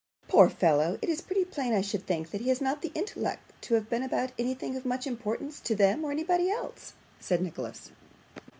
[0.27, 0.97] 'Poor fellow!
[0.99, 3.87] it is pretty plain, I should think, that he has not the intellect to have
[3.87, 7.91] been about anything of much importance to them or anybody else,' said Nicholas.